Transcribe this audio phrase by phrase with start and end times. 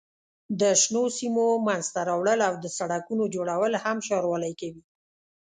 [0.59, 4.83] د شنو سیمو منځته راوړل او د سړکونو جوړول هم ښاروالۍ کوي.